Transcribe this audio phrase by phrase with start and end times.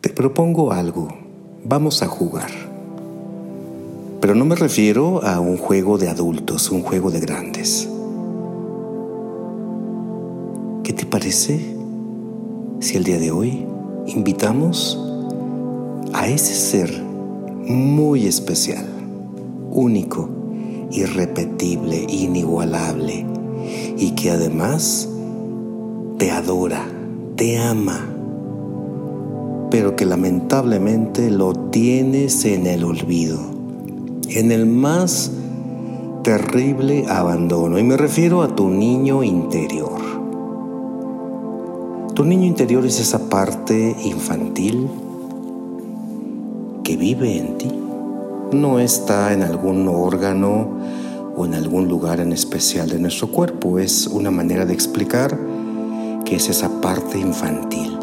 [0.00, 1.08] te propongo algo.
[1.64, 2.50] Vamos a jugar.
[4.20, 7.88] Pero no me refiero a un juego de adultos, un juego de grandes.
[10.82, 11.76] ¿Qué te parece
[12.80, 13.66] si el día de hoy
[14.06, 14.98] invitamos
[16.14, 18.86] a ese ser muy especial,
[19.70, 20.28] único,
[20.90, 23.26] irrepetible, inigualable
[23.96, 25.08] y que además
[26.18, 26.86] te adora,
[27.36, 28.09] te ama,
[29.70, 33.38] pero que lamentablemente lo tienes en el olvido,
[34.28, 35.30] en el más
[36.22, 37.78] terrible abandono.
[37.78, 40.00] Y me refiero a tu niño interior.
[42.14, 44.88] Tu niño interior es esa parte infantil
[46.84, 47.70] que vive en ti.
[48.52, 50.68] No está en algún órgano
[51.36, 53.78] o en algún lugar en especial de nuestro cuerpo.
[53.78, 55.38] Es una manera de explicar
[56.24, 57.99] que es esa parte infantil.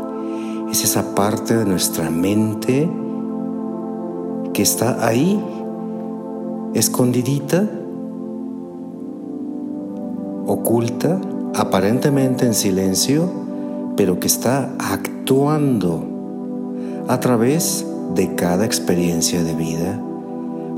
[0.71, 2.89] Es esa parte de nuestra mente
[4.53, 5.41] que está ahí,
[6.73, 7.69] escondidita,
[10.45, 11.21] oculta,
[11.55, 13.29] aparentemente en silencio,
[13.95, 16.03] pero que está actuando
[17.07, 20.01] a través de cada experiencia de vida,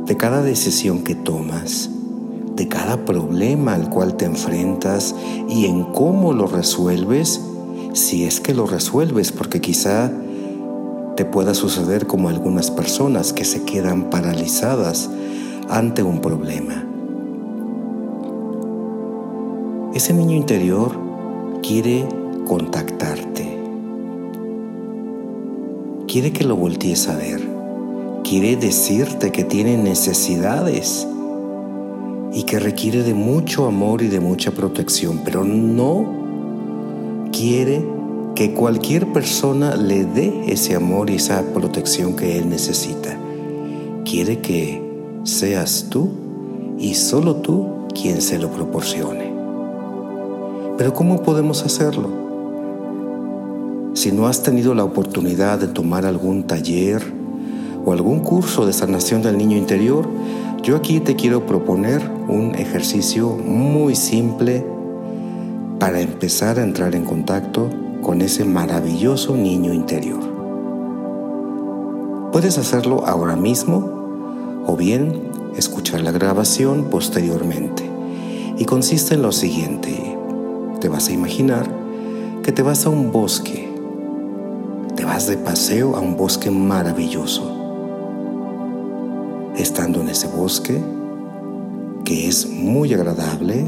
[0.06, 1.90] de cada decisión que tomas,
[2.56, 5.16] de cada problema al cual te enfrentas
[5.48, 7.42] y en cómo lo resuelves,
[7.94, 10.12] si es que lo resuelves, porque quizá
[11.16, 15.09] te pueda suceder como algunas personas que se quedan paralizadas
[15.70, 16.86] ante un problema.
[19.94, 20.92] Ese niño interior
[21.62, 22.08] quiere
[22.48, 23.58] contactarte.
[26.08, 27.42] Quiere que lo voltees a ver.
[28.24, 31.08] Quiere decirte que tiene necesidades
[32.34, 36.19] y que requiere de mucho amor y de mucha protección, pero no
[37.40, 37.82] quiere
[38.36, 43.18] que cualquier persona le dé ese amor y esa protección que él necesita.
[44.04, 44.84] Quiere que
[45.23, 46.09] seas tú
[46.78, 49.31] y solo tú quien se lo proporcione.
[50.78, 52.09] Pero ¿cómo podemos hacerlo?
[53.94, 57.02] Si no has tenido la oportunidad de tomar algún taller
[57.86, 60.06] o algún curso de sanación del niño interior,
[60.62, 64.66] yo aquí te quiero proponer un ejercicio muy simple
[65.79, 67.69] para empezar a entrar en contacto
[68.01, 70.19] con ese maravilloso niño interior.
[72.31, 77.89] Puedes hacerlo ahora mismo o bien escuchar la grabación posteriormente.
[78.57, 80.18] Y consiste en lo siguiente.
[80.81, 81.66] Te vas a imaginar
[82.44, 83.69] que te vas a un bosque
[85.00, 87.50] te vas de paseo a un bosque maravilloso.
[89.56, 90.78] Estando en ese bosque,
[92.03, 93.66] que es muy agradable,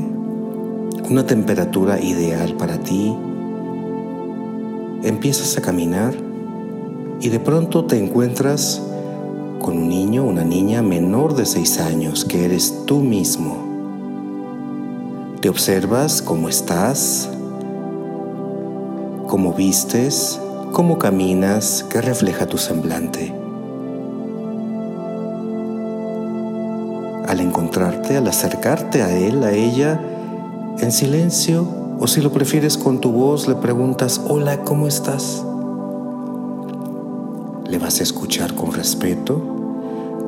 [1.12, 3.14] una temperatura ideal para ti,
[5.04, 6.14] empiezas a caminar
[7.20, 8.82] y de pronto te encuentras
[9.60, 13.58] con un niño, una niña menor de seis años, que eres tú mismo.
[15.42, 17.30] Te observas cómo estás,
[19.28, 20.40] cómo vistes,
[20.72, 23.36] cómo caminas, qué refleja tu semblante.
[27.28, 30.00] Al encontrarte, al acercarte a él, a ella,
[30.80, 31.68] en silencio,
[32.00, 35.46] o si lo prefieres con tu voz, le preguntas, hola, ¿cómo estás?
[37.68, 39.40] Le vas a escuchar con respeto,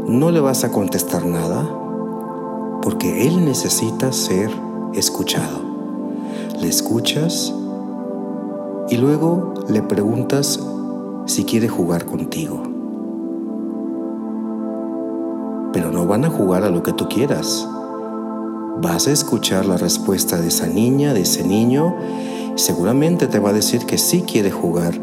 [0.07, 1.67] no le vas a contestar nada,
[2.81, 4.51] porque él necesita ser
[4.93, 5.61] escuchado.
[6.61, 7.53] Le escuchas
[8.89, 10.59] y luego le preguntas
[11.25, 12.61] si quiere jugar contigo.
[15.71, 17.67] Pero no van a jugar a lo que tú quieras.
[18.81, 21.95] Vas a escuchar la respuesta de esa niña, de ese niño.
[22.55, 24.93] Seguramente te va a decir que sí quiere jugar.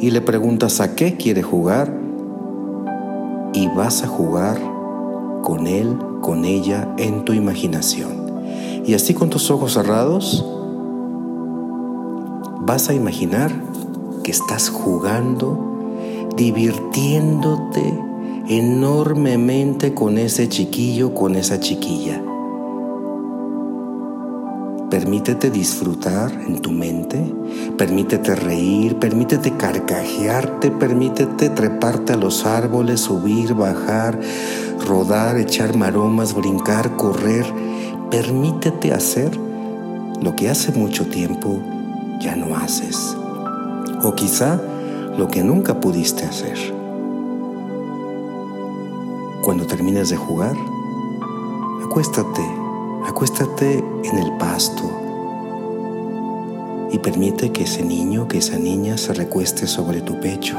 [0.00, 1.92] Y le preguntas a qué quiere jugar.
[3.52, 4.60] Y vas a jugar
[5.42, 8.26] con él, con ella, en tu imaginación.
[8.84, 10.44] Y así con tus ojos cerrados,
[12.60, 13.50] vas a imaginar
[14.22, 15.58] que estás jugando,
[16.36, 17.98] divirtiéndote
[18.48, 22.22] enormemente con ese chiquillo, con esa chiquilla.
[24.90, 27.20] Permítete disfrutar en tu mente,
[27.76, 34.20] permítete reír, permítete carcajearte, permítete treparte a los árboles, subir, bajar,
[34.86, 37.44] rodar, echar maromas, brincar, correr.
[38.12, 39.36] Permítete hacer
[40.22, 41.60] lo que hace mucho tiempo
[42.20, 43.16] ya no haces.
[44.04, 44.60] O quizá
[45.18, 46.56] lo que nunca pudiste hacer.
[49.42, 50.54] Cuando termines de jugar,
[51.84, 52.65] acuéstate,
[53.04, 54.96] acuéstate en el pasto
[56.92, 60.56] y permite que ese niño, que esa niña se recueste sobre tu pecho,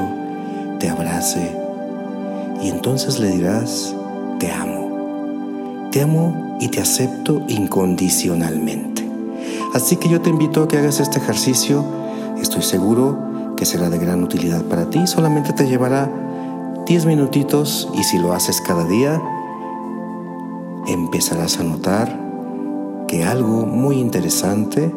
[0.78, 1.56] te abrace
[2.62, 3.94] y entonces le dirás,
[4.38, 5.88] te amo.
[5.90, 9.08] Te amo y te acepto incondicionalmente.
[9.74, 11.84] Así que yo te invito a que hagas este ejercicio.
[12.40, 15.06] Estoy seguro que será de gran utilidad para ti.
[15.06, 16.10] Solamente te llevará
[16.86, 19.20] 10 minutitos y si lo haces cada día,
[20.86, 22.27] empezarás a notar
[23.08, 24.94] que algo muy interesante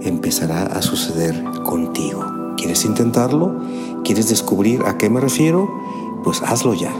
[0.00, 2.24] empezará a suceder contigo.
[2.56, 3.60] ¿Quieres intentarlo?
[4.04, 5.68] ¿Quieres descubrir a qué me refiero?
[6.24, 6.92] Pues hazlo ya.